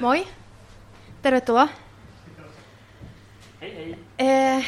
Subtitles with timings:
[0.00, 0.26] Moi.
[1.22, 1.68] Tervetuloa.
[3.60, 3.98] Hej, hej.
[4.16, 4.64] Eh,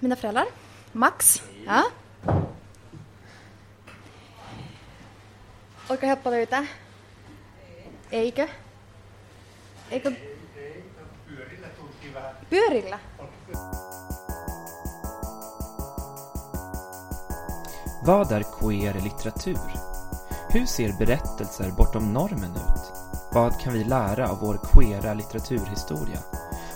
[0.00, 0.46] mina föräldrar.
[0.92, 1.42] Max.
[1.66, 1.84] Ja.
[5.88, 6.66] Oliko helppo löytää?
[8.10, 8.48] Eikö?
[9.90, 10.12] Eikö?
[12.50, 12.98] Pyörillä?
[18.04, 19.58] Vad är queer litteratur?
[20.52, 22.79] Hur ser berättelser bortom normen ut?
[23.32, 26.18] Vad kan vi lära av vår queera litteraturhistoria?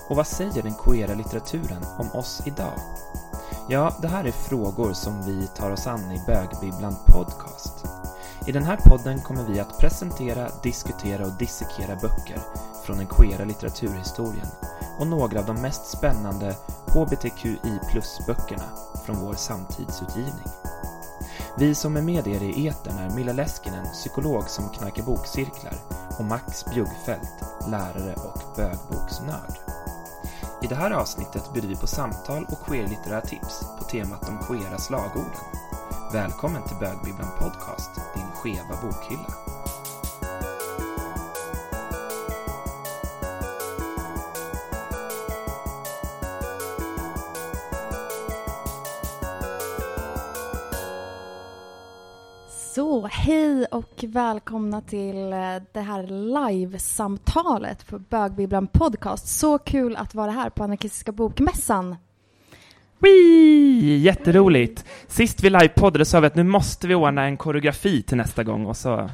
[0.08, 2.78] Och vad säger den queera litteraturen om oss idag?
[3.68, 7.84] Ja, det här är frågor som vi tar oss an i Bögbibblan Podcast.
[8.46, 12.38] I den här podden kommer vi att presentera, diskutera och dissekera böcker
[12.84, 14.48] från den queera litteraturhistorien
[14.98, 16.56] och några av de mest spännande
[16.88, 18.64] HBTQI plus-böckerna
[19.06, 20.48] från vår samtidsutgivning.
[21.59, 25.74] Vi som är med er i etern är Milla Leskinen, psykolog som knarkar bokcirklar
[26.18, 29.59] och Max Bjuggfeldt, lärare och bögboksnörd.
[30.62, 34.79] I det här avsnittet bjuder vi på samtal och queerlitterära tips på temat de queera
[34.79, 35.40] slagorden.
[36.12, 39.54] Välkommen till Bögbibblan Podcast, din skeva bokhylla.
[52.95, 55.38] Så, hej och välkomna till eh,
[55.73, 56.02] det här
[56.52, 59.28] live-samtalet på Bögbibblan Podcast.
[59.28, 61.96] Så kul att vara här på Anarkistiska bokmässan.
[62.98, 63.98] Wee!
[63.98, 64.84] Jätteroligt!
[65.06, 68.66] Sist vi livepoddade sa vi att nu måste vi ordna en koreografi till nästa gång
[68.66, 69.10] och så,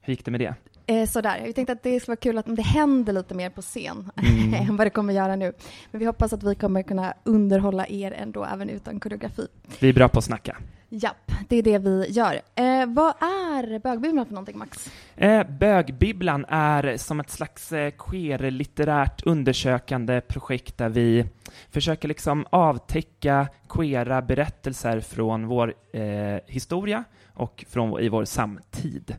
[0.00, 0.54] hur gick det med det?
[0.86, 3.62] Eh, sådär, jag tänkte att det skulle vara kul att det händer lite mer på
[3.62, 4.54] scen Mm.
[4.68, 5.52] än vad det kommer göra nu.
[5.90, 9.46] Men vi hoppas att vi kommer kunna underhålla er ändå, även utan koreografi.
[9.78, 10.56] Vi är bra på att snacka.
[10.90, 12.34] Japp, det är det vi gör.
[12.54, 14.90] Eh, vad är Bögbibblan för någonting, Max?
[15.16, 21.26] Eh, Bögbibblan är som ett slags eh, queer-litterärt undersökande projekt där vi
[21.70, 27.04] försöker liksom avtäcka queera berättelser från vår eh, historia
[27.34, 29.16] och från i vår samtid.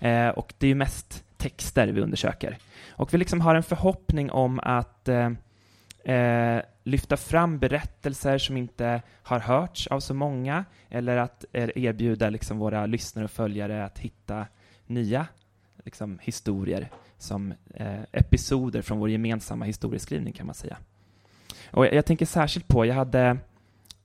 [0.00, 2.58] Eh, och det är ju mest texter vi undersöker.
[2.90, 5.30] Och vi liksom har en förhoppning om att eh,
[6.16, 12.58] eh, lyfta fram berättelser som inte har hörts av så många, eller att erbjuda liksom
[12.58, 14.46] våra lyssnare och följare att hitta
[14.86, 15.26] nya
[15.84, 20.76] liksom, historier som eh, episoder från vår gemensamma historieskrivning kan man säga.
[21.70, 23.36] Och jag, jag tänker särskilt på, jag hade,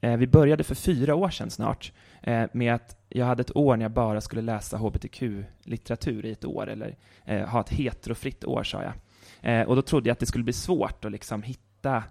[0.02, 3.78] eh, vi började för fyra år sedan snart eh, med att jag hade ett år
[3.78, 6.96] när jag bara skulle läsa hbtq-litteratur i ett år, eller
[7.26, 8.94] eh, ha ett heterofritt år sa jag.
[9.42, 12.04] Eh, och då trodde jag att det skulle bli svårt att liksom hitta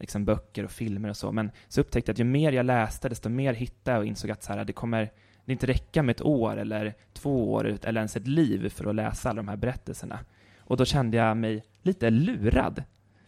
[0.00, 3.08] liksom böcker och filmer och så, men så upptäckte jag att ju mer jag läste,
[3.08, 5.10] desto mer hittade jag och insåg att så här, det kommer
[5.44, 8.94] det inte räcka med ett år eller två år eller ens ett liv för att
[8.94, 10.18] läsa alla de här berättelserna.
[10.58, 12.82] Och då kände jag mig lite lurad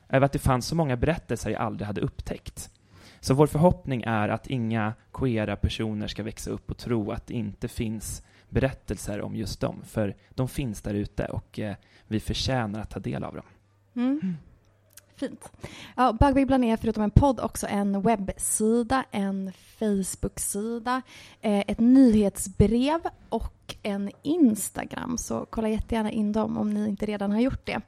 [0.09, 2.71] över att det fanns så många berättelser jag aldrig hade upptäckt.
[3.21, 7.35] Så vår förhoppning är att inga queera personer ska växa upp och tro att det
[7.35, 11.75] inte finns berättelser om just dem, för de finns där ute och eh,
[12.07, 13.47] vi förtjänar att ta del av dem.
[13.97, 14.37] Mm.
[15.21, 15.53] Fint.
[15.97, 21.03] Ja, Bögbibblan är förutom en podd också en webbsida, en Facebook-sida,
[21.41, 25.19] eh, ett nyhetsbrev och en Instagram.
[25.19, 27.81] Så kolla jättegärna in dem om ni inte redan har gjort det.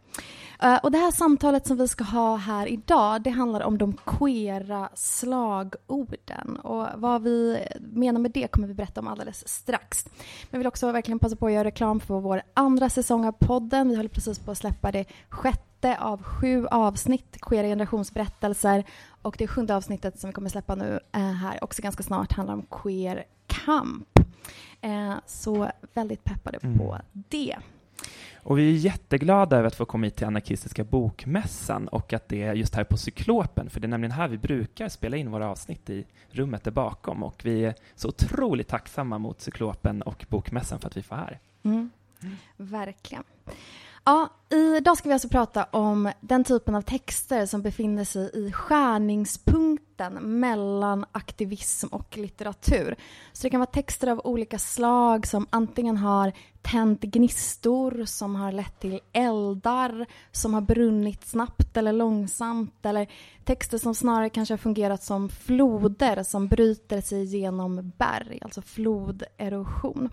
[0.62, 3.96] Eh, och det här samtalet som vi ska ha här idag, det handlar om de
[4.06, 6.56] queera slagorden.
[6.56, 10.04] Och vad vi menar med det kommer vi berätta om alldeles strax.
[10.06, 13.32] Men jag vill också verkligen passa på att göra reklam för vår andra säsong av
[13.32, 13.88] podden.
[13.88, 18.84] Vi håller precis på att släppa det sjätte av sju avsnitt, queera generationsberättelser.
[19.22, 22.54] Och det sjunde avsnittet som vi kommer släppa nu eh, här också ganska snart handlar
[22.54, 24.21] om queer kamp.
[24.82, 26.78] Eh, så väldigt peppade Mm.
[26.78, 27.56] på det.
[28.44, 32.42] Och vi är jätteglada över att få komma hit till Anarkistiska bokmässan och att det
[32.42, 35.48] är just här på Cyklopen, för det är nämligen här vi brukar spela in våra
[35.50, 40.78] avsnitt i rummet där bakom och vi är så otroligt tacksamma mot Cyklopen och bokmässan
[40.80, 41.38] för att vi får här.
[41.62, 41.90] Mm.
[42.56, 43.24] Verkligen.
[44.04, 44.28] Ja,
[44.78, 50.40] idag ska vi alltså prata om den typen av texter som befinner sig i skärningspunkten
[50.40, 52.96] mellan aktivism och litteratur.
[53.32, 56.32] Så det kan vara texter av olika slag som antingen har
[56.62, 63.10] tänt gnistor, som har lett till eldar, som har brunnit snabbt eller långsamt eller
[63.44, 70.10] texter som snarare kanske har fungerat som floder som bryter sig genom berg, alltså floderosion.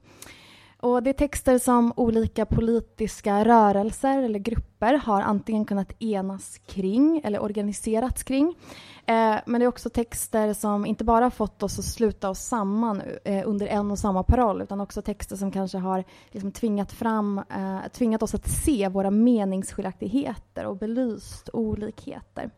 [0.82, 7.22] Och det är texter som olika politiska rörelser eller grupper har antingen kunnat enas kring
[7.24, 8.56] eller organiserats kring.
[9.06, 13.02] Eh, men det är också texter som inte bara fått oss att sluta oss samman
[13.26, 17.38] eh, under en och samma paroll utan också texter som kanske har liksom tvingat, fram,
[17.38, 22.50] eh, tvingat oss att se våra meningsskiljaktigheter och belyst olikheter.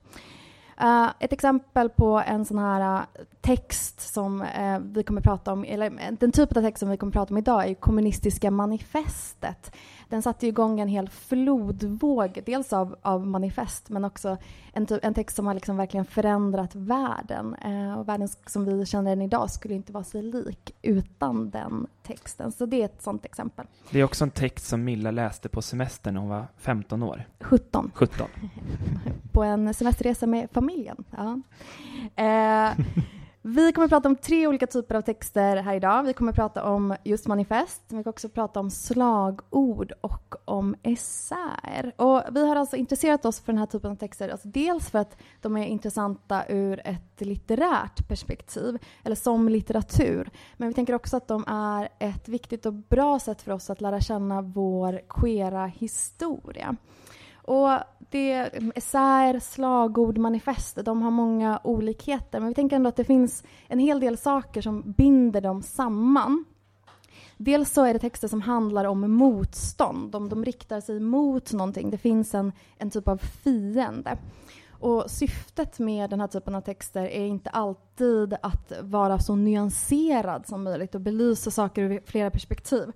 [0.83, 3.05] Uh, ett exempel på en sån här uh,
[3.41, 7.13] text som uh, vi kommer prata om, eller den typen av text som vi kommer
[7.13, 9.75] prata om idag är kommunistiska manifestet.
[10.11, 14.37] Den satte igång en hel flodvåg, dels av, av manifest men också
[14.73, 17.55] en, en text som har liksom verkligen förändrat världen.
[17.97, 22.51] och världen som vi känner den idag skulle inte vara sig lik utan den texten.
[22.51, 23.65] Så det är ett sånt exempel.
[23.89, 27.27] Det är också en text som Milla läste på semestern när hon var 15 år.
[27.39, 27.91] 17.
[27.95, 28.27] 17.
[29.31, 31.03] på en semesterresa med familjen.
[31.17, 31.41] Ja.
[32.23, 32.85] Eh,
[33.43, 36.03] vi kommer att prata om tre olika typer av texter här idag.
[36.03, 40.75] Vi kommer att prata om just manifest, vi kommer också prata om slagord och om
[40.83, 41.93] essäer.
[41.95, 44.99] Och vi har alltså intresserat oss för den här typen av texter, alltså dels för
[44.99, 50.29] att de är intressanta ur ett litterärt perspektiv, eller som litteratur.
[50.57, 53.81] Men vi tänker också att de är ett viktigt och bra sätt för oss att
[53.81, 56.75] lära känna vår queera historia.
[57.43, 57.69] Och
[58.09, 63.43] det essäer, slagord, manifest, de har många olikheter men vi tänker ändå att det finns
[63.67, 66.45] en hel del saker som binder dem samman.
[67.37, 71.89] Dels så är det texter som handlar om motstånd, de, de riktar sig mot någonting.
[71.89, 74.17] Det finns en, en typ av fiende.
[74.69, 80.47] Och syftet med den här typen av texter är inte alltid att vara så nyanserad
[80.47, 82.91] som möjligt och belysa saker ur flera perspektiv.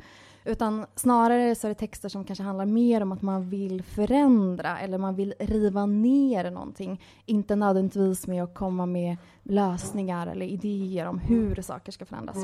[0.45, 4.79] Utan snarare så är det texter som kanske handlar mer om att man vill förändra
[4.79, 7.01] eller man vill riva ner någonting.
[7.25, 12.37] Inte nödvändigtvis med att komma med lösningar eller idéer om hur saker ska förändras.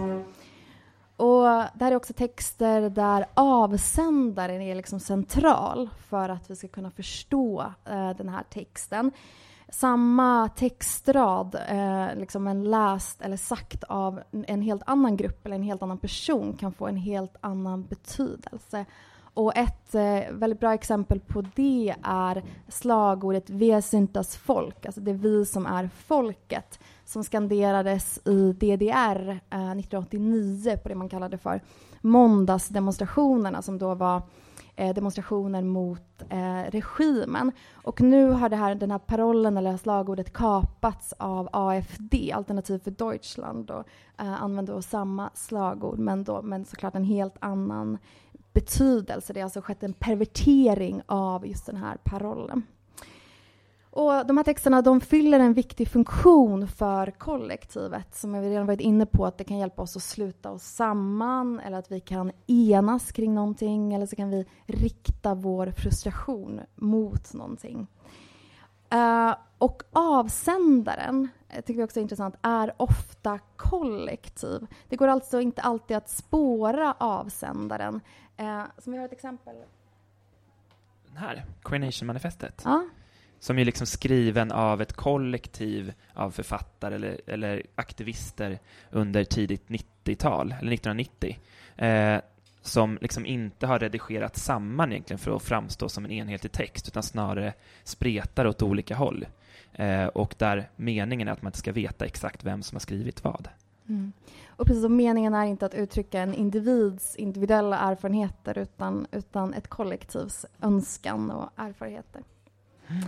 [1.16, 1.44] Och
[1.74, 6.92] det här är också texter där avsändaren är liksom central för att vi ska kunna
[6.92, 9.12] förstå eh, den här texten
[9.72, 15.64] samma textrad, eh, liksom en läst eller sagt av en helt annan grupp eller en
[15.64, 18.86] helt annan person kan få en helt annan betydelse.
[19.34, 25.12] Och ett eh, väldigt bra exempel på det är slagordet Vi syntas folk, alltså det
[25.12, 31.38] är vi som är folket, som skanderades i DDR eh, 1989 på det man kallade
[31.38, 31.62] för
[32.02, 34.24] måndagsdemonstrationerna som då var eh,
[34.82, 37.52] Eh, demonstrationer mot eh, regimen.
[37.74, 42.92] Och nu har det här, den här parollen eller slagordet kapats av AFD, Alternativ för
[42.92, 43.84] Deutschland, och
[44.20, 47.98] eh, använder då samma slagord men, då, men såklart en helt annan
[48.54, 49.34] betydelse.
[49.34, 52.64] Det har alltså skett en pervertering av just den här parollen.
[53.94, 58.80] Och de här texterna de fyller en viktig funktion för kollektivet som vi redan varit
[58.80, 62.32] inne på att det kan hjälpa oss att sluta oss samman eller att vi kan
[62.48, 67.88] enas kring någonting eller så kan vi rikta vår frustration mot någonting.
[68.94, 74.68] Uh, och avsändaren, tycker vi också är intressant, är ofta kollektiv.
[74.90, 78.02] Det går alltså inte alltid att spåra avsändaren.
[78.42, 79.56] Uh, som vi har ett exempel.
[81.08, 82.66] Den här, Queen Nation-manifestet.
[83.42, 88.60] Som är liksom skriven av ett kollektiv av författare eller, eller aktivister
[88.92, 91.38] under tidigt 90-tal, eller 1990,
[91.76, 92.18] eh,
[92.62, 97.04] som liksom inte har redigerat samman egentligen för att framstå som en enhetlig text, utan
[97.04, 97.54] snarare
[97.84, 99.26] spretar åt olika håll.
[99.74, 103.24] Eh, och där meningen är att man inte ska veta exakt vem som har skrivit
[103.24, 103.48] vad.
[103.90, 104.12] Mm.
[104.48, 109.68] Och precis som meningen är inte att uttrycka en individs individuella erfarenheter utan, utan ett
[109.68, 112.24] kollektivs önskan och erfarenheter.
[112.88, 113.04] Mm.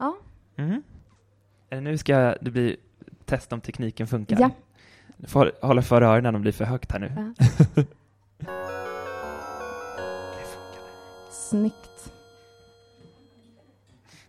[0.00, 0.16] Ja.
[0.56, 0.82] Mm.
[1.70, 2.76] Nu ska det bli
[3.24, 4.40] test om tekniken funkar.
[4.40, 4.50] Ja.
[5.16, 7.32] Du får hålla för öronen om det blir för högt här nu.
[7.76, 7.84] Ja.
[11.30, 12.12] Snyggt.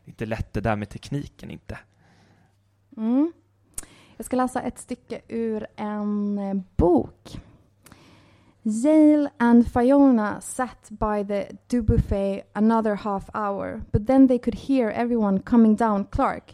[0.03, 1.79] Det är inte lätt det där med tekniken inte.
[2.97, 3.33] Mm.
[4.17, 7.41] Jag ska läsa ett stycke ur en eh, bok.
[8.63, 14.53] Yale and Fiona sat by the du buffet another half hour, but then they could
[14.53, 16.51] hear everyone coming down Clark,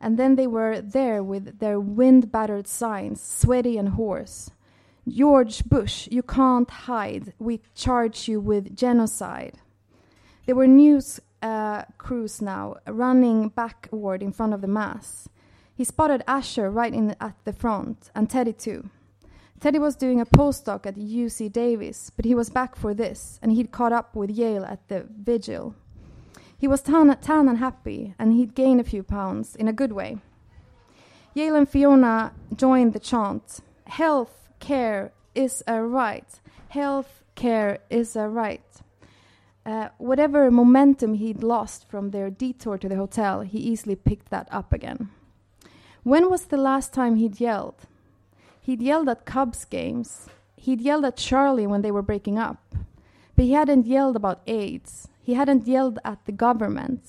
[0.00, 4.50] and then they were there with their wind battered signs, sweaty and hoarse.
[5.06, 7.34] George Bush, you can't hide.
[7.38, 9.58] We charge you with genocide.
[10.46, 15.28] There were news uh, crews now running backward in front of the mass.
[15.74, 18.88] He spotted Asher right in at the front, and Teddy too.
[19.60, 23.52] Teddy was doing a postdoc at UC Davis, but he was back for this, and
[23.52, 25.74] he'd caught up with Yale at the vigil.
[26.56, 29.92] He was tan, tan and happy, and he'd gained a few pounds in a good
[29.92, 30.18] way.
[31.34, 36.40] Yale and Fiona joined the chant Health care is a right.
[36.68, 38.64] Health care is a right.
[39.66, 44.48] Uh, whatever momentum he'd lost from their detour to the hotel, he easily picked that
[44.50, 45.10] up again.
[46.02, 47.86] When was the last time he'd yelled?
[48.60, 50.28] He'd yelled at Cubs games.
[50.56, 52.74] He'd yelled at Charlie when they were breaking up.
[53.34, 55.08] But he hadn't yelled about AIDS.
[55.22, 57.02] He hadn't yelled at the government.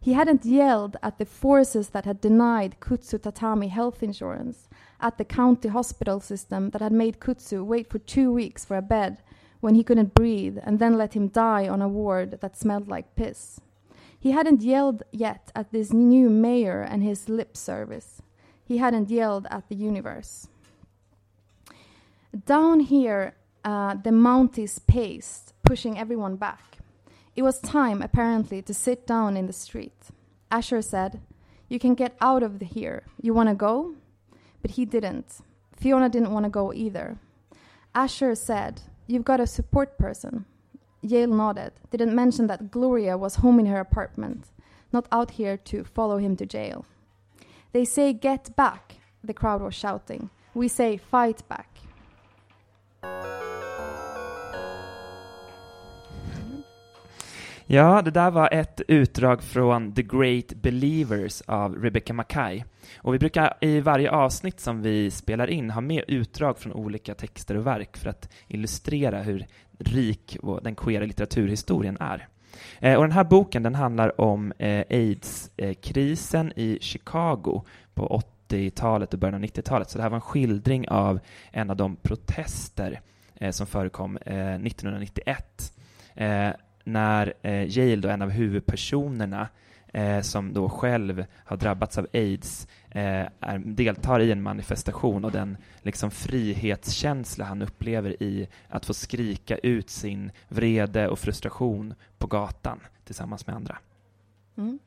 [0.00, 4.68] He hadn't yelled at the forces that had denied Kutsu Tatami health insurance,
[5.00, 8.82] at the county hospital system that had made Kutsu wait for two weeks for a
[8.82, 9.22] bed
[9.60, 13.14] when he couldn't breathe and then let him die on a ward that smelled like
[13.14, 13.60] piss.
[14.18, 18.22] He hadn't yelled yet at this new mayor and his lip service.
[18.64, 20.48] He hadn't yelled at the universe.
[22.46, 26.78] Down here, uh, the Mounties paced, pushing everyone back.
[27.36, 30.08] It was time, apparently, to sit down in the street.
[30.50, 31.20] Asher said,
[31.68, 33.04] You can get out of here.
[33.20, 33.96] You want to go?
[34.62, 35.40] But he didn't.
[35.76, 37.18] Fiona didn't want to go either.
[37.94, 40.46] Asher said, You've got a support person.
[41.02, 44.46] Yale nodded, didn't mention that Gloria was home in her apartment,
[44.92, 46.86] not out here to follow him to jail.
[47.72, 50.30] They say get back, the crowd was shouting.
[50.54, 51.71] We say fight back.
[57.66, 62.64] Ja, det där var ett utdrag från The Great Believers av Rebecca Mackay.
[62.98, 67.14] Och vi brukar i varje avsnitt som vi spelar in ha med utdrag från olika
[67.14, 69.46] texter och verk för att illustrera hur
[69.78, 72.28] rik den queera litteraturhistorien är.
[72.78, 77.62] Eh, och den här boken den handlar om eh, aids-krisen eh, i Chicago
[77.94, 78.06] på
[78.52, 79.90] 80-talet och början av 90-talet.
[79.90, 83.00] Så det här var en skildring av en av de protester
[83.34, 85.72] eh, som förekom eh, 1991
[86.14, 86.50] eh,
[86.84, 89.48] när eh, Yale, då, en av huvudpersonerna,
[89.92, 95.32] eh, som då själv har drabbats av aids, eh, är, deltar i en manifestation och
[95.32, 102.26] den liksom, frihetskänsla han upplever i att få skrika ut sin vrede och frustration på
[102.26, 103.78] gatan tillsammans med andra.
[104.56, 104.78] Mm.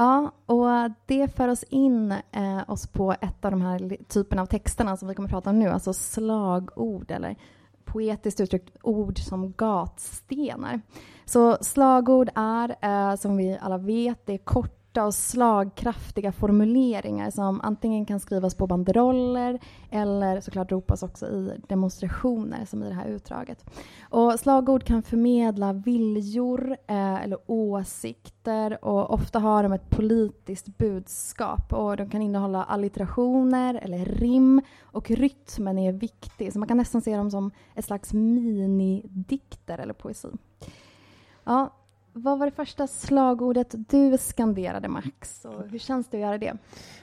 [0.00, 4.46] Ja, och det för oss in eh, oss på ett av de här typerna av
[4.46, 7.36] texterna som vi kommer att prata om nu, alltså slagord eller
[7.84, 10.80] poetiskt uttryckt ord som gatstenar.
[11.24, 17.30] Så slagord är, eh, som vi alla vet, det är kort korta och slagkraftiga formuleringar
[17.30, 19.58] som antingen kan skrivas på banderoller
[19.90, 23.64] eller såklart ropas också i demonstrationer som i det här utdraget.
[24.10, 31.72] Och slagord kan förmedla viljor eh, eller åsikter och ofta har de ett politiskt budskap
[31.72, 37.02] och de kan innehålla allitterationer eller rim och rytmen är viktig så man kan nästan
[37.02, 40.28] se dem som ett slags minidikter eller poesi.
[41.44, 41.70] Ja,
[42.12, 45.44] vad var det första slagordet du skanderade, Max?
[45.44, 46.56] Och hur känns det att göra det?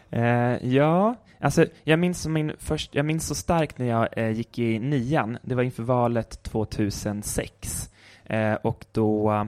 [0.09, 4.59] Eh, ja, alltså jag minns, min först, jag minns så starkt när jag eh, gick
[4.59, 5.37] i nian.
[5.41, 7.89] Det var inför valet 2006.
[8.25, 9.47] Eh, och då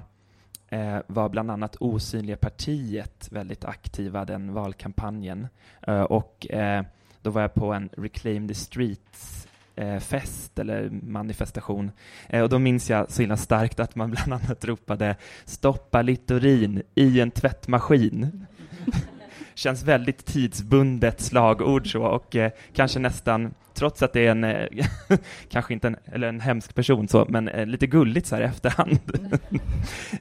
[0.69, 5.47] eh, var bland annat Osynliga partiet väldigt aktiva den valkampanjen.
[5.81, 6.83] Eh, och eh,
[7.21, 9.47] då var jag på en Reclaim the Streets
[9.79, 11.91] Eh, fest eller manifestation.
[12.29, 16.81] Eh, och då minns jag så himla starkt att man bland annat ropade ”Stoppa Littorin
[16.95, 18.45] i en tvättmaskin”.
[19.53, 24.67] Känns väldigt tidsbundet slagord så och eh, kanske nästan, trots att det är en, eh,
[25.49, 28.45] kanske inte en, eller en hemsk person så, men eh, lite gulligt så här i
[28.45, 28.99] efterhand.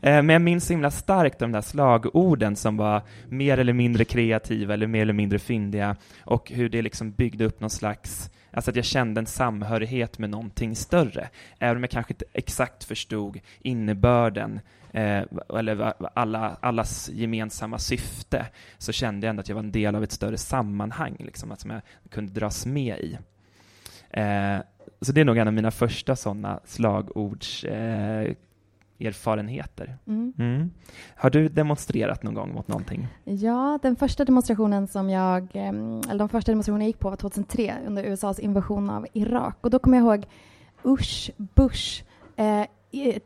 [0.02, 4.04] Eh, men jag minns så himla starkt de där slagorden som var mer eller mindre
[4.04, 8.70] kreativa eller mer eller mindre fyndiga och hur det liksom byggde upp någon slags Alltså
[8.70, 11.28] att jag kände en samhörighet med någonting större.
[11.58, 14.60] Även om jag kanske inte exakt förstod innebörden
[14.92, 15.22] eh,
[15.58, 18.46] eller alla, allas gemensamma syfte,
[18.78, 21.60] så kände jag ändå att jag var en del av ett större sammanhang, liksom, att
[21.60, 23.18] som jag kunde dras med i.
[24.10, 24.58] Eh,
[25.00, 28.34] så det är nog en av mina första sådana slagords eh,
[29.00, 29.98] erfarenheter.
[30.06, 30.32] Mm.
[30.38, 30.70] Mm.
[31.16, 33.08] Har du demonstrerat någon gång mot någonting?
[33.24, 37.74] Ja, den första demonstrationen som jag, eller de första demonstrationerna jag gick på var 2003
[37.86, 39.56] under USAs invasion av Irak.
[39.60, 40.26] Och då kommer jag ihåg
[40.82, 42.04] Ush, Bush,
[42.36, 42.64] eh,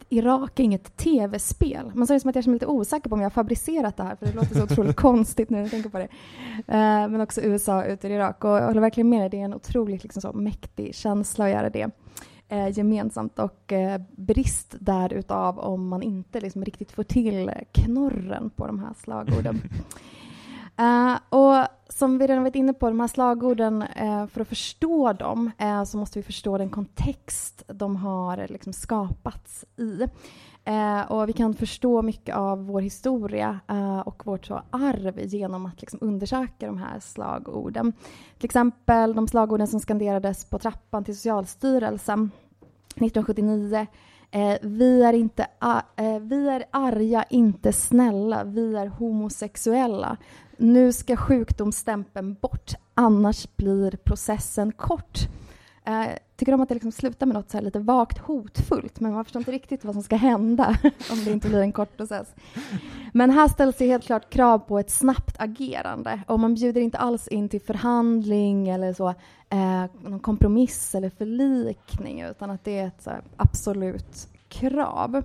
[0.08, 1.92] Irak är inget tv-spel.
[1.94, 4.02] Man säger som att jag känner mig lite osäker på om jag har fabricerat det
[4.02, 6.08] här, för det låter så otroligt konstigt när jag tänker på det.
[6.56, 8.44] Eh, men också USA ut ur Irak.
[8.44, 11.50] Och jag håller verkligen med dig, det är en otroligt liksom så, mäktig känsla att
[11.50, 11.90] göra det
[12.52, 18.66] eh, gemensamt och eh, brist därutav om man inte liksom riktigt får till knorren på
[18.66, 19.62] de här slagorden.
[20.80, 25.12] Uh, och som vi redan varit inne på, de här slagorden, uh, för att förstå
[25.12, 30.06] dem uh, så måste vi förstå den kontext de har liksom, skapats i.
[31.08, 33.60] och vi kan förstå mycket av vår historia
[34.04, 37.92] och vårt så, arv genom att liksom, undersöka de här slagorden.
[38.38, 42.30] Till exempel de slagorden som skanderades på trappan till Socialstyrelsen
[42.96, 43.86] 1979.
[44.30, 45.46] Eh, vi, är inte,
[45.96, 48.44] eh, vi är arga, inte snälla.
[48.44, 50.16] Vi är homosexuella.
[50.56, 55.18] Nu ska sjukdomsstämpeln bort, annars blir processen kort.
[55.84, 59.24] Eh, tycker om att det liksom slutar med något så lite vagt hotfullt, men man
[59.24, 60.76] förstår inte riktigt vad som ska hända
[61.10, 62.34] om det inte blir en kort process.
[63.12, 66.98] Men här ställs det helt klart krav på ett snabbt agerande och man bjuder inte
[66.98, 69.08] alls in till förhandling eller så,
[69.50, 75.16] eh, någon kompromiss eller förlikning, utan att det är ett absolut krav.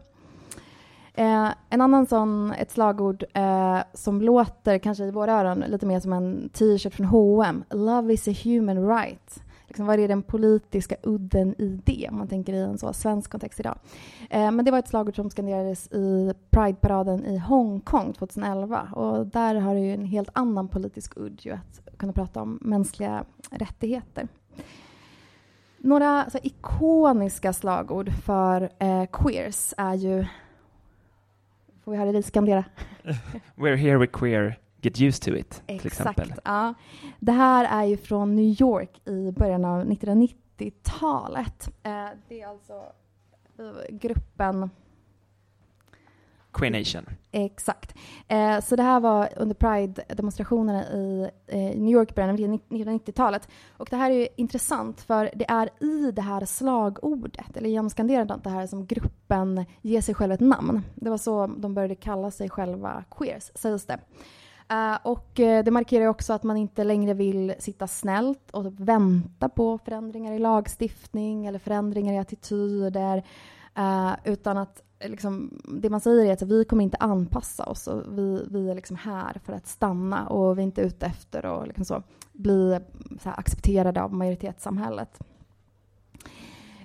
[1.14, 6.00] Eh, en annan sån, ett slagord eh, som låter kanske i våra öron lite mer
[6.00, 7.64] som en t-shirt från H&M.
[7.70, 9.47] Love is a human right.
[9.68, 13.32] Liksom, vad är den politiska udden i det, om man tänker i en så svensk
[13.32, 13.80] kontext idag?
[14.30, 19.56] Eh, men det var ett slagord som skanderades i Pride-paraden i Hongkong 2011 och där
[19.56, 24.28] har det ju en helt annan politisk udd ju att kunna prata om mänskliga rättigheter.
[25.78, 30.26] Några så ikoniska slagord för eh, queers är ju
[31.84, 32.66] Får vi höra dig skandera?
[33.56, 36.34] We're here with queer, get used to it, till Exakt, exempel.
[36.44, 36.74] Ja.
[37.20, 41.70] Det här är ju från New York i början av 1990-talet.
[41.84, 42.74] Eh, det är alltså
[43.60, 44.70] eh, gruppen
[46.58, 47.06] Queer Nation.
[47.32, 47.96] Exakt.
[48.28, 53.48] Eh, så det här var under Pride-demonstrationerna i eh, New York i början av 1990-talet.
[53.78, 58.44] Och det här är intressant för det är i det här slagordet, eller genom skanderandet
[58.44, 60.82] det här som gruppen ger sig själv ett namn.
[60.96, 64.00] Det var så de började kalla sig själva queers, sägs det.
[64.74, 68.80] Uh, och uh, det markerar också att man inte längre vill sitta snällt och typ
[68.80, 73.24] vänta på förändringar i lagstiftning eller förändringar i attityder.
[73.78, 78.04] Uh, utan att liksom, det man säger är att vi kommer inte anpassa oss och
[78.18, 81.68] vi, vi är liksom här för att stanna och vi är inte ute efter att
[81.68, 82.80] liksom så, bli
[83.22, 85.20] så här, accepterade av majoritetssamhället.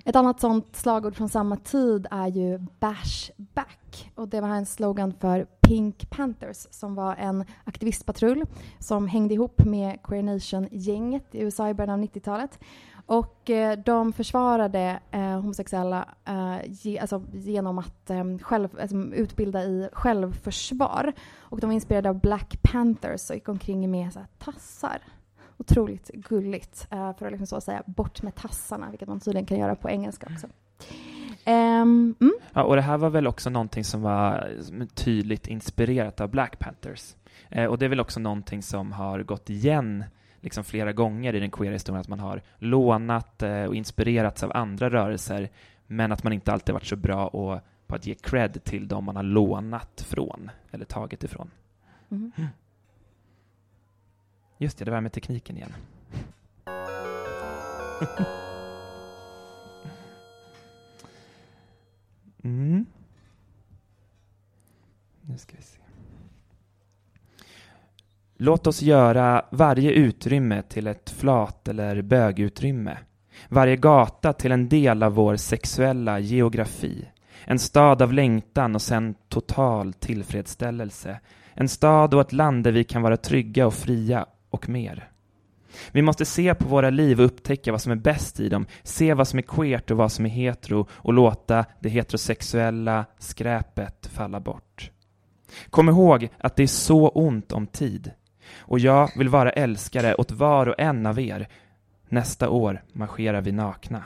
[0.05, 3.79] Ett annat sånt slagord från samma tid är ju Bash back.
[4.15, 8.43] Och det var en slogan för Pink Panthers som var en aktivistpatrull
[8.79, 12.59] som hängde ihop med Queer Nation-gänget i USA i början av 90-talet.
[13.05, 19.63] Och eh, de försvarade eh, homosexuella eh, ge, alltså, genom att eh, själv, alltså, utbilda
[19.63, 21.13] i självförsvar.
[21.39, 25.01] Och de var inspirerade av Black Panthers och gick omkring med så här, tassar.
[25.57, 29.57] Otroligt gulligt, eh, för att liksom så säga bort med tassarna, vilket man tydligen kan
[29.57, 30.47] göra på engelska också.
[31.45, 32.33] Um, mm.
[32.53, 34.51] Ja, och det här var väl också någonting som var
[34.93, 37.15] tydligt inspirerat av Black Panthers.
[37.49, 40.03] Eh, och det är väl också någonting som har gått igen
[40.39, 44.51] liksom flera gånger i den queera historien att man har lånat eh, och inspirerats av
[44.55, 45.49] andra rörelser
[45.87, 49.05] men att man inte alltid varit så bra och, på att ge cred till dem
[49.05, 51.51] man har lånat från eller tagit ifrån.
[52.11, 52.31] Mm.
[52.35, 52.49] Mm.
[54.57, 55.73] Just det, det var med tekniken igen.
[62.43, 62.85] mm.
[65.21, 65.79] Nu ska vi se.
[68.37, 72.97] Låt oss göra varje utrymme till ett flat eller bögutrymme.
[73.49, 77.09] Varje gata till en del av vår sexuella geografi.
[77.45, 81.19] En stad av längtan och sen total tillfredsställelse.
[81.53, 85.12] En stad och ett land där vi kan vara trygga och fria och mer.
[85.91, 89.13] Vi måste se på våra liv och upptäcka vad som är bäst i dem, se
[89.13, 94.39] vad som är queert och vad som är hetero och låta det heterosexuella skräpet falla
[94.39, 94.91] bort.
[95.69, 98.11] Kom ihåg att det är så ont om tid.
[98.57, 101.47] Och jag vill vara älskare åt var och en av er.
[102.09, 104.03] Nästa år marscherar vi nakna.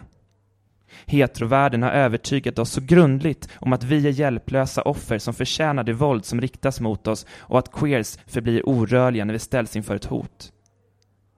[1.06, 5.94] Heterovärlden har övertygat oss så grundligt om att vi är hjälplösa offer som förtjänar det
[5.94, 10.06] våld som riktas mot oss och att queers förblir orörliga när vi ställs inför ett
[10.06, 10.52] hot.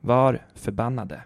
[0.01, 1.23] Var förbannade.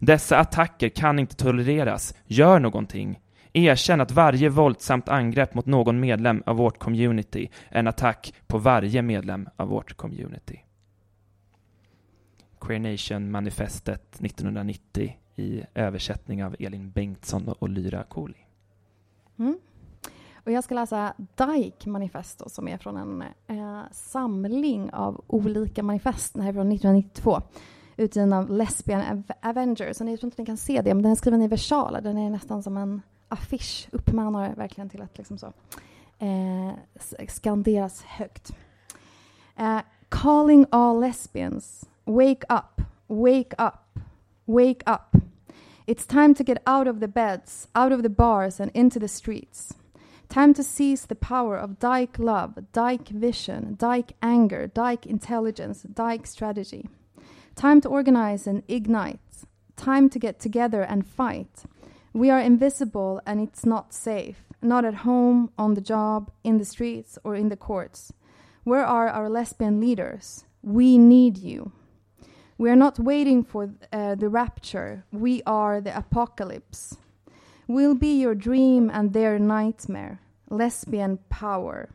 [0.00, 2.14] Dessa attacker kan inte tolereras.
[2.24, 3.20] Gör någonting.
[3.52, 8.58] Erkänn att varje våldsamt angrepp mot någon medlem av vårt community är en attack på
[8.58, 10.60] varje medlem av vårt community.
[12.60, 18.46] Queer Nation-manifestet 1990 i översättning av Elin Bengtsson och Lyra Koli.
[19.38, 19.58] Mm.
[20.46, 26.32] Och jag ska läsa Dike manifesto som är från en eh, samling av olika manifest.
[26.32, 27.42] Den här är från 1992
[27.96, 30.00] utgiven av Lesbian Avengers.
[30.00, 32.00] Och ni tror inte ni kan se det, men den är skriven i versaler.
[32.00, 35.52] Den är nästan som en affisch uppmanar verkligen till att liksom så,
[36.18, 36.72] eh,
[37.28, 38.52] skanderas högt.
[39.56, 44.02] Eh, calling all lesbians, wake up, wake up,
[44.44, 45.22] wake up.
[45.86, 49.08] It's time to get out of the beds, out of the bars and into the
[49.08, 49.74] streets.
[50.28, 56.26] Time to seize the power of dyke love, dyke vision, dyke anger, dyke intelligence, dyke
[56.26, 56.88] strategy.
[57.54, 59.20] Time to organize and ignite.
[59.76, 61.64] Time to get together and fight.
[62.12, 66.64] We are invisible and it's not safe, not at home, on the job, in the
[66.64, 68.12] streets, or in the courts.
[68.64, 70.44] Where are our lesbian leaders?
[70.62, 71.72] We need you.
[72.58, 76.96] We are not waiting for uh, the rapture, we are the apocalypse.
[77.68, 80.20] We'll be your dream and their nightmare.
[80.48, 81.88] Lesbian power.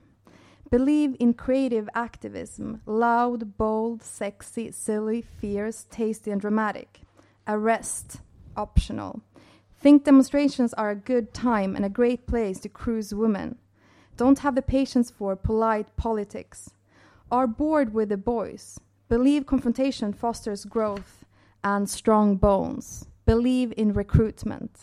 [0.69, 7.01] Believe in creative activism, loud, bold, sexy, silly, fierce, tasty, and dramatic.
[7.47, 8.19] Arrest,
[8.57, 9.21] optional.
[9.79, 13.57] Think demonstrations are a good time and a great place to cruise women.
[14.17, 16.71] Don't have the patience for polite politics.
[17.31, 18.77] Are bored with the boys.
[19.07, 21.23] Believe confrontation fosters growth
[21.63, 23.07] and strong bones.
[23.25, 24.81] Believe in recruitment.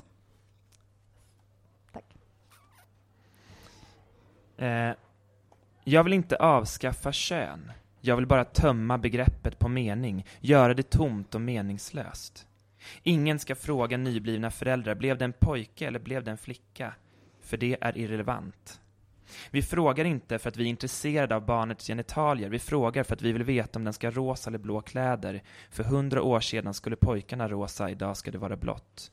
[4.58, 4.90] Eh,
[5.84, 7.72] jag vill inte avskaffa kön.
[8.00, 12.46] Jag vill bara tömma begreppet på mening, göra det tomt och meningslöst.
[13.02, 16.94] Ingen ska fråga nyblivna föräldrar, blev det en pojke eller blev det en flicka?
[17.40, 18.80] För det är irrelevant.
[19.50, 23.22] Vi frågar inte för att vi är intresserade av barnets genitalier, vi frågar för att
[23.22, 25.42] vi vill veta om den ska ha rosa eller blå kläder.
[25.70, 29.12] För hundra år sedan skulle pojkarna rosa, idag ska det vara blått.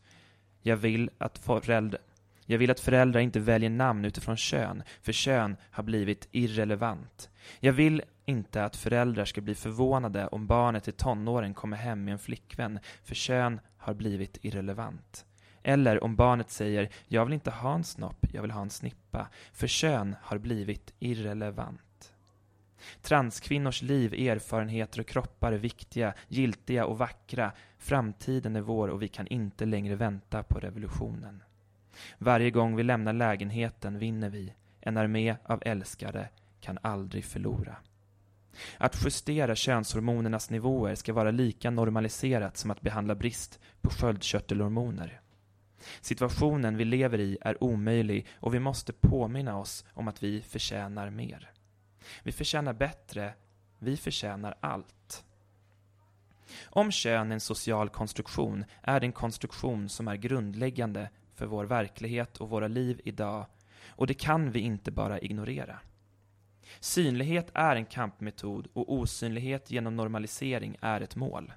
[0.62, 2.02] Jag vill att föräldrar
[2.46, 7.30] jag vill att föräldrar inte väljer namn utifrån kön, för kön har blivit irrelevant.
[7.60, 12.12] Jag vill inte att föräldrar ska bli förvånade om barnet i tonåren kommer hem med
[12.12, 15.26] en flickvän, för kön har blivit irrelevant.
[15.64, 19.28] Eller om barnet säger ”jag vill inte ha en snopp, jag vill ha en snippa”,
[19.54, 21.82] för kön har blivit irrelevant.
[23.02, 27.52] Transkvinnors liv, erfarenheter och kroppar är viktiga, giltiga och vackra.
[27.78, 31.44] Framtiden är vår och vi kan inte längre vänta på revolutionen.
[32.18, 34.54] Varje gång vi lämnar lägenheten vinner vi.
[34.82, 36.30] En armé av älskare
[36.62, 37.76] kan aldrig förlora.
[38.78, 45.22] Att justera könshormonernas nivåer ska vara lika normaliserat som att behandla brist på sköldkörtelhormoner.
[46.02, 51.10] Situationen vi lever i är omöjlig och vi måste påminna oss om att vi förtjänar
[51.10, 51.52] mer.
[52.24, 53.34] Vi förtjänar bättre,
[53.80, 55.26] vi förtjänar allt.
[56.66, 61.66] Om kön är en social konstruktion är det en konstruktion som är grundläggande för vår
[61.66, 63.46] verklighet och våra liv idag
[63.96, 65.80] och det kan vi inte bara ignorera.
[66.80, 71.54] Synlighet är en kampmetod och osynlighet genom normalisering är ett mål.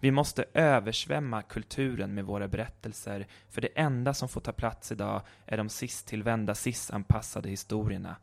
[0.00, 5.22] Vi måste översvämma kulturen med våra berättelser, för det enda som får ta plats idag
[5.46, 8.16] är de sist-tillvända cis-anpassade historierna.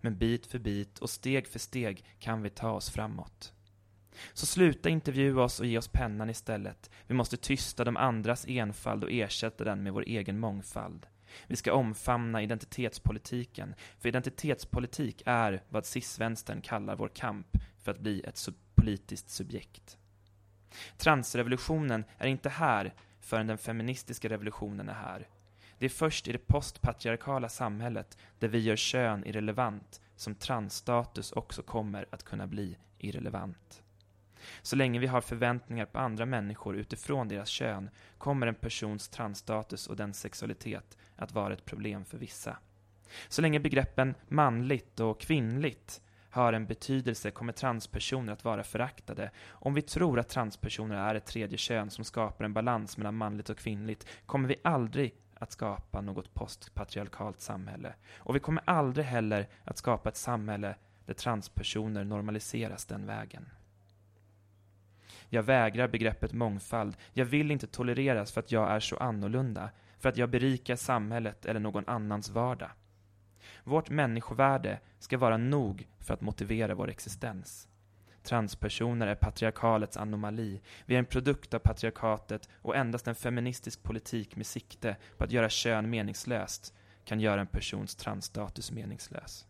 [0.00, 3.52] Men bit för bit och steg för steg kan vi ta oss framåt.
[4.32, 6.90] Så sluta intervjua oss och ge oss pennan istället.
[7.06, 11.06] Vi måste tysta de andras enfald och ersätta den med vår egen mångfald.
[11.46, 17.46] Vi ska omfamna identitetspolitiken, för identitetspolitik är vad cis-vänstern kallar vår kamp
[17.82, 19.98] för att bli ett sub politiskt subjekt.
[20.96, 25.28] Transrevolutionen är inte här förrän den feministiska revolutionen är här.
[25.78, 31.62] Det är först i det postpatriarkala samhället, där vi gör kön irrelevant, som transstatus också
[31.62, 33.82] kommer att kunna bli irrelevant.
[34.62, 39.86] Så länge vi har förväntningar på andra människor utifrån deras kön kommer en persons transstatus
[39.86, 42.56] och den sexualitet att vara ett problem för vissa.
[43.28, 49.30] Så länge begreppen manligt och kvinnligt har en betydelse kommer transpersoner att vara föraktade.
[49.48, 53.50] Om vi tror att transpersoner är ett tredje kön som skapar en balans mellan manligt
[53.50, 57.94] och kvinnligt kommer vi aldrig att skapa något postpatriarkalt samhälle.
[58.16, 60.74] Och vi kommer aldrig heller att skapa ett samhälle
[61.06, 63.48] där transpersoner normaliseras den vägen.
[65.28, 66.96] Jag vägrar begreppet mångfald.
[67.12, 71.44] Jag vill inte tolereras för att jag är så annorlunda, för att jag berikar samhället
[71.44, 72.70] eller någon annans vardag.
[73.64, 77.68] Vårt människovärde ska vara nog för att motivera vår existens.
[78.22, 80.60] Transpersoner är patriarkalets anomali.
[80.86, 85.32] Vi är en produkt av patriarkatet och endast en feministisk politik med sikte på att
[85.32, 89.46] göra kön meningslöst kan göra en persons transstatus meningslös.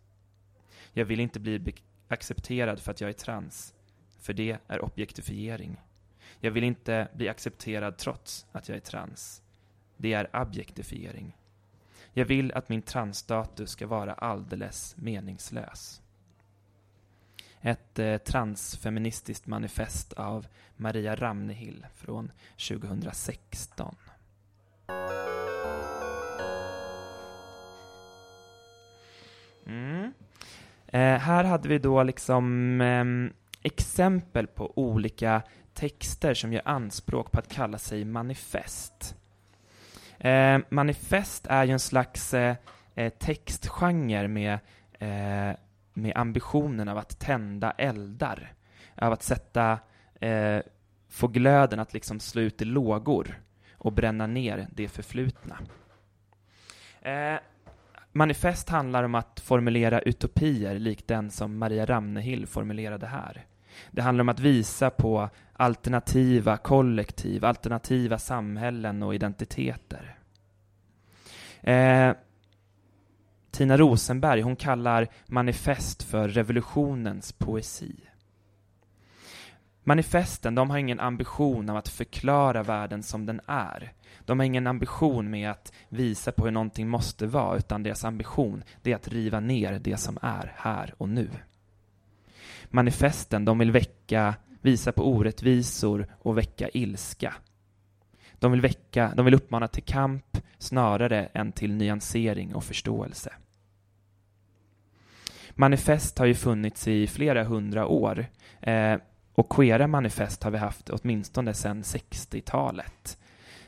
[0.93, 1.75] Jag vill inte bli
[2.09, 3.75] accepterad för att jag är trans
[4.19, 5.77] för det är objektifiering.
[6.41, 9.43] Jag vill inte bli accepterad trots att jag är trans.
[9.97, 11.37] Det är objektifiering.
[12.13, 16.03] Jag vill att min transstatus ska vara alldeles meningslös.
[17.61, 22.33] Ett eh, transfeministiskt manifest av Maria Ramnehill från
[22.69, 23.97] 2016.
[29.67, 30.13] Mm.
[30.87, 33.05] Eh, här hade vi då liksom eh,
[33.63, 35.43] exempel på olika
[35.75, 39.17] texter som gör anspråk på att kalla sig manifest.
[40.19, 42.57] Eh, manifest är ju en slags eh,
[42.95, 44.59] eh, textgenre med,
[44.99, 45.57] eh,
[45.93, 48.53] med ambitionen av att tända eldar,
[48.95, 49.79] av att sätta,
[50.21, 50.59] eh,
[51.09, 53.41] få glöden att liksom slå ut i lågor.
[53.81, 55.59] och bränna ner det förflutna.
[57.03, 57.39] Eh,
[58.13, 63.47] Manifest handlar om att formulera utopier likt den som Maria Ramnehill formulerade här.
[63.91, 70.19] Det handlar om att visa på alternativa kollektiv, alternativa samhällen och identiteter.
[71.61, 72.13] Eh,
[73.51, 78.08] Tina Rosenberg hon kallar manifest för revolutionens poesi.
[79.89, 83.93] Manifesten de har ingen ambition av att förklara världen som den är.
[84.21, 88.65] De har ingen ambition med att visa på hur någonting måste vara, utan deras ambition
[88.83, 91.31] det är att riva ner det som är här och nu.
[92.65, 97.35] Manifesten de vill väcka, visa på orättvisor och väcka ilska.
[98.33, 103.33] De vill, väcka, de vill uppmana till kamp snarare än till nyansering och förståelse.
[105.51, 108.27] Manifest har ju funnits i flera hundra år
[108.61, 108.97] eh,
[109.39, 113.19] och queera manifest har vi haft åtminstone sedan 60-talet.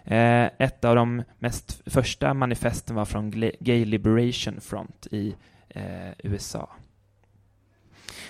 [0.04, 3.30] Eh, ett av de mest första manifesten var från
[3.60, 5.34] Gay Liberation Front i
[5.68, 6.70] eh, USA.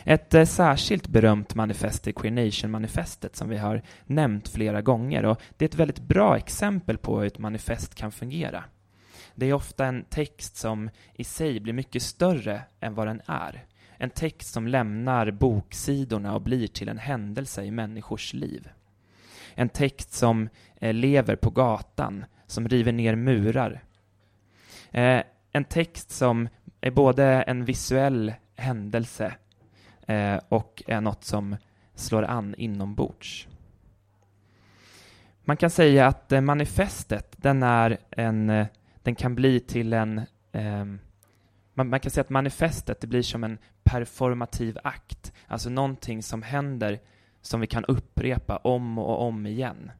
[0.04, 5.40] Ett eh, särskilt berömt manifest är Queer Nation-manifestet som vi har nämnt flera gånger och
[5.56, 8.64] det är ett väldigt bra exempel på hur ett manifest kan fungera.
[9.34, 13.64] Det är ofta en text som i sig blir mycket större än vad den är.
[14.02, 18.68] En text som lämnar boksidorna och blir till en händelse i människors liv.
[19.54, 23.84] En text som eh, lever på gatan, som river ner murar.
[24.90, 26.48] Eh, en text som
[26.80, 29.34] är både en visuell händelse
[30.06, 31.56] eh, och är något som
[31.94, 33.48] slår an inombords.
[35.44, 38.66] Man kan säga att manifestet, den, är en,
[39.02, 40.20] den kan bli till en
[40.52, 40.98] ehm,
[41.74, 46.42] man, man, kan säga att manifestet det blir som en performativ akt, alltså någonting som
[46.42, 47.00] händer
[47.40, 49.90] som vi kan upprepa om och om igen.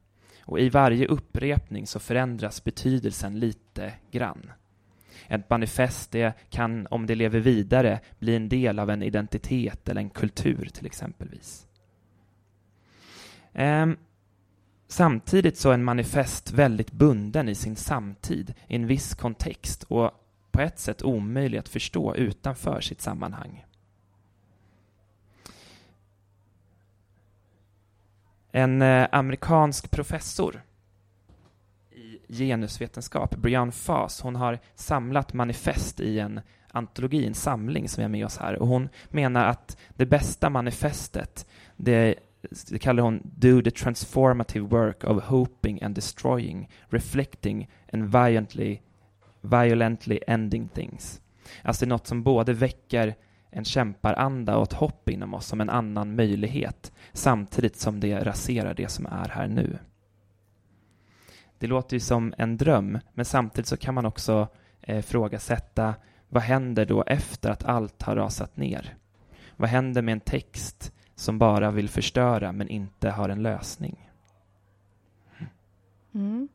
[0.41, 4.51] Och i varje upprepning så förändras betydelsen lite grann.
[5.27, 10.01] Ett manifest det kan, om det lever vidare, bli en del av en identitet eller
[10.01, 11.67] en kultur till exempelvis.
[13.53, 13.97] Ehm,
[14.87, 20.11] samtidigt så är en manifest väldigt bunden i sin samtid, i en viss kontext och
[20.51, 23.65] på ett sätt omöjlig att förstå utanför sitt sammanhang.
[28.51, 30.61] En eh, amerikansk professor
[31.91, 38.03] i genusvetenskap, Brian Fass, hon har samlat manifest i en antologi, en samling som vi
[38.03, 38.55] har med oss här.
[38.55, 42.15] Och hon menar att det bästa manifestet, det,
[42.69, 48.79] det kallar hon Do the transformative work of hoping and destroying, reflecting and violently,
[49.41, 51.21] violently ending things.
[51.63, 53.15] Alltså något som både väcker
[53.49, 58.73] en kämparanda och ett hopp inom oss som en annan möjlighet, samtidigt som det raserar
[58.73, 59.79] det som är här nu.
[61.57, 64.47] Det låter ju som en dröm, men samtidigt så kan man också
[64.81, 65.95] eh, frågasätta
[66.29, 68.95] vad händer då efter att allt har rasat ner?
[69.55, 74.09] Vad händer med en text som bara vill förstöra men inte har en lösning?
[76.13, 76.49] Mm.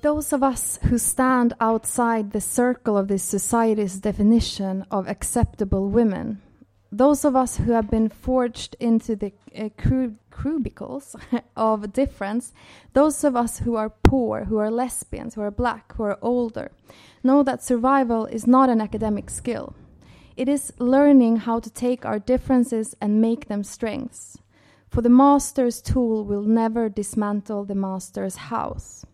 [0.00, 6.40] Those of us who stand outside the circle of this society's definition of acceptable women,
[6.92, 9.70] those of us who have been forged into the uh,
[10.30, 11.16] cubicles
[11.56, 12.52] of difference,
[12.92, 16.70] those of us who are poor, who are lesbians, who are black, who are older,
[17.24, 19.74] know that survival is not an academic skill.
[20.36, 24.38] It is learning how to take our differences and make them strengths.
[24.88, 29.04] For the master's tool will never dismantle the master's house.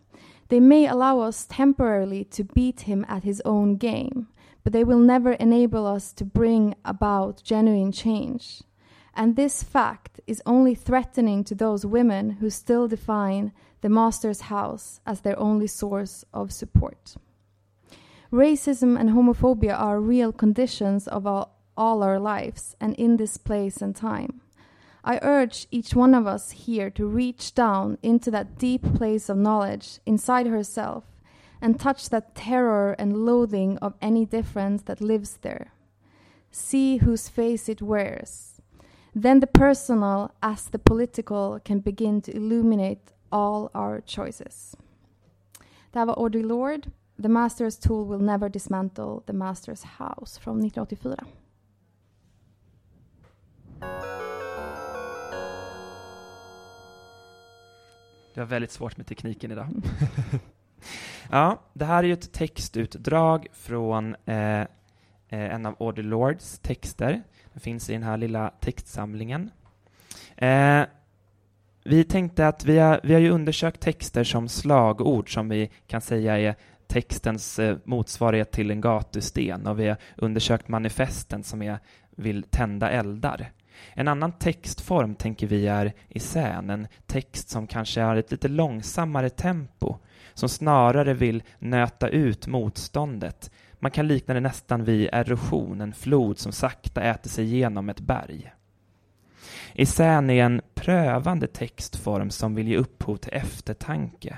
[0.49, 4.27] They may allow us temporarily to beat him at his own game,
[4.63, 8.61] but they will never enable us to bring about genuine change.
[9.15, 14.99] And this fact is only threatening to those women who still define the master's house
[15.05, 17.15] as their only source of support.
[18.31, 23.81] Racism and homophobia are real conditions of all, all our lives and in this place
[23.81, 24.41] and time.
[25.07, 29.37] I urge each one of us here to reach down into that deep place of
[29.37, 31.03] knowledge inside herself
[31.61, 35.73] and touch that terror and loathing of any difference that lives there.
[36.49, 38.59] See whose face it wears.
[39.13, 44.75] Then the personal, as the political, can begin to illuminate all our choices.
[45.91, 46.81] Det här var Audre
[47.21, 51.25] The Master's Tool Will Never Dismantle the Master's House från 1984.
[58.35, 59.67] Du har väldigt svårt med tekniken idag.
[61.31, 64.67] ja, det här är ju ett textutdrag från eh, eh,
[65.29, 67.23] en av Audre Lords texter.
[67.53, 69.51] Den finns i den här lilla textsamlingen.
[70.37, 70.81] Eh,
[71.83, 76.01] vi tänkte att vi har, vi har ju undersökt texter som slagord som vi kan
[76.01, 76.55] säga är
[76.87, 81.79] textens eh, motsvarighet till en gatusten och vi har undersökt manifesten som är
[82.15, 83.51] vill tända eldar.
[83.93, 89.29] En annan textform tänker vi är essän, en text som kanske har ett lite långsammare
[89.29, 89.97] tempo,
[90.33, 93.51] som snarare vill nöta ut motståndet.
[93.79, 97.99] Man kan likna det nästan vid erosion, en flod som sakta äter sig igenom ett
[97.99, 98.51] berg.
[99.73, 104.37] Essän är en prövande textform som vill ge upphov till eftertanke.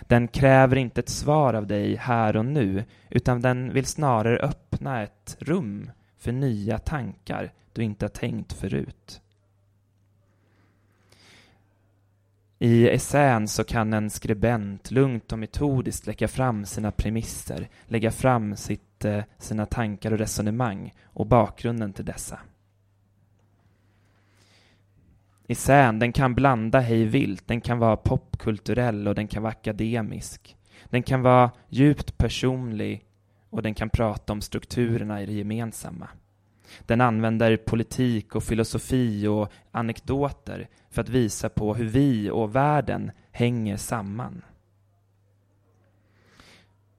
[0.00, 5.02] Den kräver inte ett svar av dig här och nu, utan den vill snarare öppna
[5.02, 5.90] ett rum
[6.22, 9.20] för nya tankar du inte har tänkt förut.
[12.58, 18.56] I essän så kan en skribent lugnt och metodiskt lägga fram sina premisser, lägga fram
[18.56, 22.38] sitt, eh, sina tankar och resonemang och bakgrunden till dessa.
[25.48, 30.56] Essän, den kan blanda hej vilt, den kan vara popkulturell och den kan vara akademisk.
[30.84, 33.04] Den kan vara djupt personlig
[33.52, 36.08] och den kan prata om strukturerna i det gemensamma.
[36.86, 43.10] Den använder politik och filosofi och anekdoter för att visa på hur vi och världen
[43.30, 44.42] hänger samman.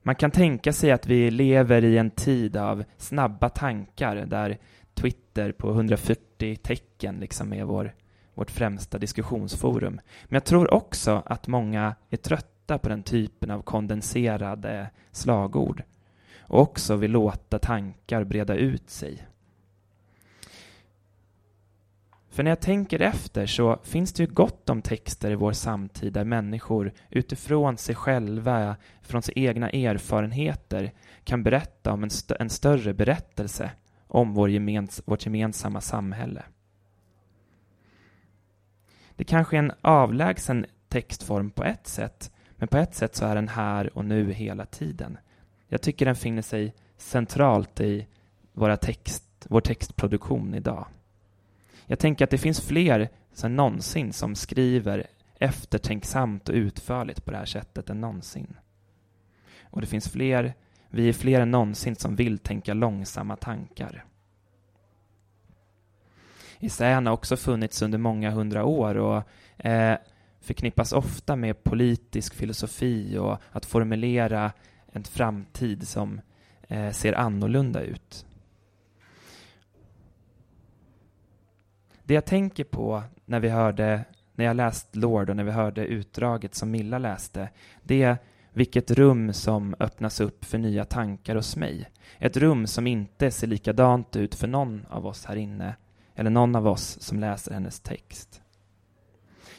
[0.02, 4.58] Man kan tänka sig att vi lever i en tid av snabba tankar där
[4.94, 7.94] Twitter på 140 tecken liksom är vår,
[8.34, 10.00] vårt främsta diskussionsforum.
[10.24, 15.82] Men jag tror också att många är trötta på den typen av kondenserade slagord
[16.46, 19.26] och också vill låta tankar breda ut sig.
[22.34, 26.12] För när jag tänker efter så finns det ju gott om texter i vår samtid
[26.12, 30.92] där människor utifrån sig själva, från sina egna erfarenheter
[31.24, 33.70] kan berätta om en, st en större berättelse
[34.06, 36.42] om vår gemens vårt gemensamma samhälle.
[39.16, 43.34] Det kanske är en avlägsen textform på ett sätt, men på ett sätt så är
[43.34, 45.18] den här och nu hela tiden.
[45.74, 48.06] Jag tycker den finner sig centralt i
[48.52, 50.86] våra text, vår textproduktion idag.
[51.86, 53.08] Jag tänker att det finns fler
[53.44, 55.06] än någonsin som skriver
[55.38, 58.56] eftertänksamt och utförligt på det här sättet än någonsin.
[59.62, 60.54] Och det finns fler,
[60.88, 64.04] vi är fler än någonsin som vill tänka långsamma tankar.
[66.60, 69.22] Essän har också funnits under många hundra år och
[69.66, 69.98] eh,
[70.40, 74.52] förknippas ofta med politisk filosofi och att formulera
[74.94, 76.20] en framtid som
[76.68, 78.26] eh, ser annorlunda ut.
[82.04, 84.04] Det jag tänker på när vi hörde,
[84.34, 87.48] när jag läst Lord och när vi hörde utdraget som Milla läste,
[87.82, 88.18] det är
[88.52, 91.88] vilket rum som öppnas upp för nya tankar hos mig.
[92.18, 95.74] Ett rum som inte ser likadant ut för någon av oss här inne,
[96.14, 98.42] eller någon av oss som läser hennes text.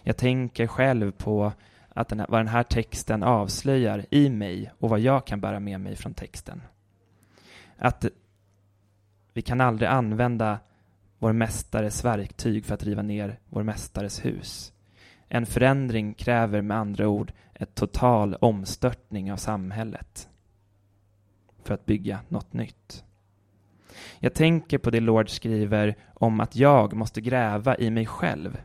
[0.03, 1.51] Jag tänker själv på
[1.95, 5.59] att den här, vad den här texten avslöjar i mig och vad jag kan bära
[5.59, 6.61] med mig från texten.
[7.77, 8.05] Att
[9.33, 10.59] vi kan aldrig använda
[11.19, 14.73] vår mästares verktyg för att riva ner vår mästares hus.
[15.27, 20.29] En förändring kräver med andra ord ett total omstörtning av samhället
[21.63, 23.03] för att bygga något nytt.
[24.19, 28.57] Jag tänker på det Lord skriver om att jag måste gräva i mig själv.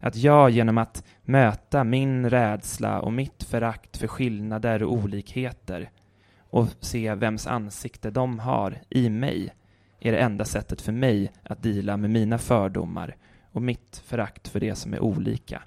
[0.00, 5.90] Att jag genom att möta min rädsla och mitt förakt för skillnader och olikheter
[6.50, 9.54] och se vems ansikte de har i mig
[10.00, 13.16] är det enda sättet för mig att dela med mina fördomar
[13.52, 15.62] och mitt förakt för det som är olika.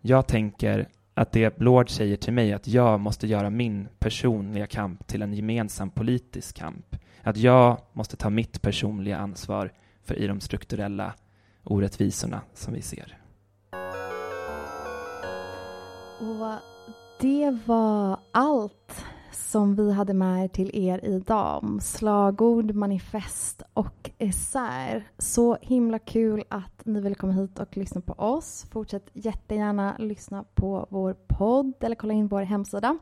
[0.00, 5.06] Jag tänker att det Lord säger till mig att jag måste göra min personliga kamp
[5.06, 6.96] till en gemensam politisk kamp.
[7.22, 9.72] Att jag måste ta mitt personliga ansvar
[10.04, 11.14] för i de strukturella
[11.66, 13.18] orättvisorna som vi ser.
[16.20, 16.60] Och
[17.20, 24.10] det var allt som vi hade med er till er idag om slagord, manifest och
[24.18, 25.08] essäer.
[25.18, 28.66] Så himla kul att ni ville komma hit och lyssna på oss.
[28.70, 32.98] Fortsätt jättegärna lyssna på vår podd eller kolla in vår hemsida.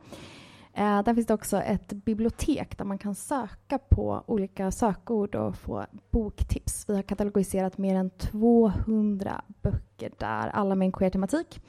[0.77, 5.55] Eh, där finns det också ett bibliotek där man kan söka på olika sökord och
[5.55, 6.85] få boktips.
[6.89, 11.61] Vi har katalogiserat mer än 200 böcker där, alla med en queer-tematik.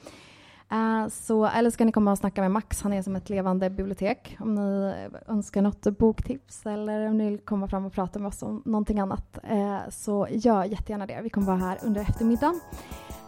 [0.71, 3.69] Eh, så, eller ska ni komma och snacka med Max, han är som ett levande
[3.69, 4.93] bibliotek om ni
[5.27, 8.99] önskar något boktips eller om ni vill komma fram och prata med oss om någonting
[8.99, 9.39] annat.
[9.43, 11.19] Eh, så gör jättegärna det.
[11.23, 12.59] Vi kommer vara här under eftermiddagen.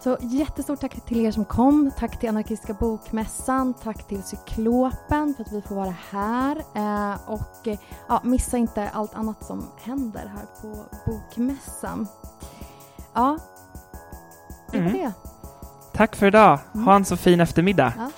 [0.04, 1.92] Så jättestort tack till er som kom.
[1.98, 3.74] Tack till Anarkistiska bokmässan.
[3.74, 6.56] Tack till Cyklopen för att vi får vara här.
[6.58, 7.68] Uh, och
[8.08, 12.08] ja, missa inte allt annat som händer här på bokmässan.
[13.14, 13.38] Ja,
[14.72, 14.98] det var Mm.
[14.98, 15.12] det.
[15.94, 16.60] Tack för idag.
[16.86, 17.94] Ha en så fin eftermiddag.
[17.98, 18.10] Ja.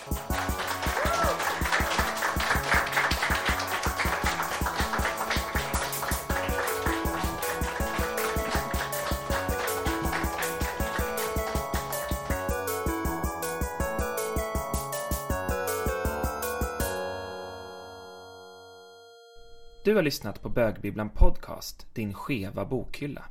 [19.92, 23.26] Du har lyssnat på Bögbibblan Podcast, din skeva bokhylla.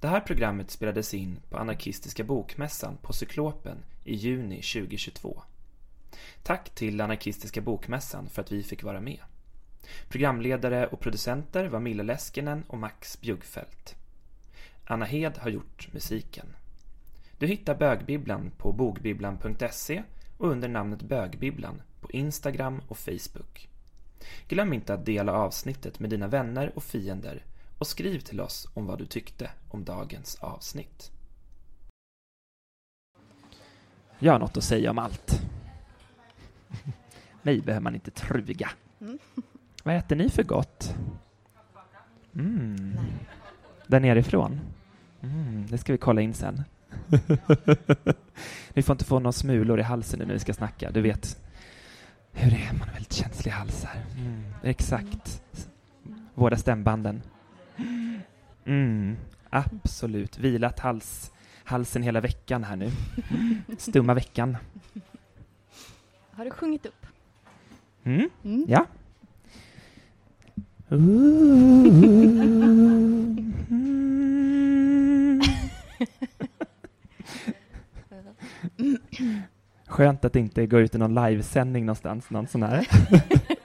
[0.00, 5.42] Det här programmet spelades in på Anarkistiska bokmässan på Cyklopen i juni 2022.
[6.42, 9.18] Tack till Anarkistiska bokmässan för att vi fick vara med.
[10.08, 13.96] Programledare och producenter var Mille Leskinen och Max Bjuggfeldt.
[14.84, 16.46] Anna Hed har gjort musiken.
[17.38, 20.02] Du hittar Bögbibblan på bogbibblan.se
[20.38, 23.68] och under namnet Bögbibblan på Instagram och Facebook.
[24.48, 27.44] Glöm inte att dela avsnittet med dina vänner och fiender
[27.78, 31.10] och skriv till oss om vad du tyckte om dagens avsnitt.
[34.18, 35.42] Jag har något att säga om allt.
[37.42, 38.70] Mig behöver man inte truga.
[39.00, 39.18] Mm.
[39.82, 40.94] Vad äter ni för gott?
[42.34, 42.96] Mm.
[43.86, 44.60] Där nerifrån?
[45.20, 46.62] Mm, det ska vi kolla in sen.
[48.74, 50.90] vi får inte få några smulor i halsen nu när vi ska snacka.
[50.90, 51.40] Du vet
[52.38, 53.96] hur är, man väldigt känsliga halsar.
[54.18, 55.42] Mm, exakt.
[56.34, 57.22] Vårda stämbanden.
[58.64, 59.16] Mm,
[59.50, 60.38] absolut.
[60.38, 61.32] Vilat hals,
[61.64, 62.90] halsen hela veckan här nu.
[63.78, 64.56] Stumma veckan.
[66.32, 67.06] Har du sjungit upp?
[68.04, 68.64] Mm, Mm.
[68.68, 68.86] ja.
[79.88, 82.88] Skönt att det inte går ut i någon livesändning någonstans, någon sån här.